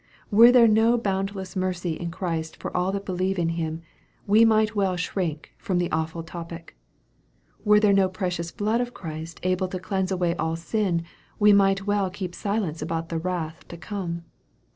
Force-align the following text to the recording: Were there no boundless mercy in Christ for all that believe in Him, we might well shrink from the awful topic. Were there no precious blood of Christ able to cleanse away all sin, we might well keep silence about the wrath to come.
Were 0.31 0.51
there 0.51 0.67
no 0.67 0.97
boundless 0.97 1.55
mercy 1.55 1.93
in 1.93 2.09
Christ 2.09 2.57
for 2.57 2.75
all 2.75 2.91
that 2.91 3.05
believe 3.05 3.37
in 3.37 3.49
Him, 3.49 3.83
we 4.25 4.43
might 4.43 4.73
well 4.73 4.97
shrink 4.97 5.53
from 5.59 5.77
the 5.77 5.91
awful 5.91 6.23
topic. 6.23 6.75
Were 7.63 7.79
there 7.79 7.93
no 7.93 8.09
precious 8.09 8.51
blood 8.51 8.81
of 8.81 8.95
Christ 8.95 9.39
able 9.43 9.67
to 9.67 9.77
cleanse 9.77 10.11
away 10.11 10.35
all 10.37 10.55
sin, 10.55 11.03
we 11.37 11.53
might 11.53 11.85
well 11.85 12.09
keep 12.09 12.33
silence 12.33 12.81
about 12.81 13.09
the 13.09 13.19
wrath 13.19 13.67
to 13.67 13.77
come. 13.77 14.23